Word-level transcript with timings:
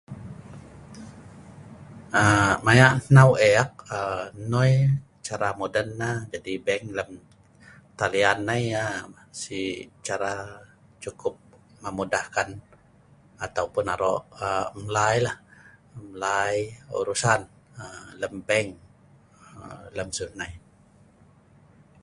aa 2.19 2.53
mayak 2.65 2.93
hnau 3.05 3.29
ek 3.55 3.69
aa 3.95 4.23
noi 4.51 4.71
cara 5.27 5.49
moden 5.59 5.89
nah 6.01 6.17
jadi 6.33 6.53
bank 6.67 6.83
lem 6.97 7.11
talian 7.99 8.37
nei 8.49 8.63
yah 8.73 8.93
sik 9.41 9.77
cara 10.07 10.33
cukup 11.03 11.35
memudahkan 11.83 12.49
ataupun 13.45 13.85
arok 13.95 14.21
aa 14.45 14.65
mlai 14.85 15.15
la 15.25 15.33
mlai 16.09 16.55
urusan 16.99 17.41
aa 17.81 18.07
lem 18.21 18.35
bank 18.49 18.67
aa 19.57 19.81
lem 19.95 20.09
siu 20.15 20.27
hnai 20.33 20.53